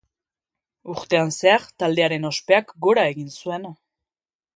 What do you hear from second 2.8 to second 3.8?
gora egin zuen.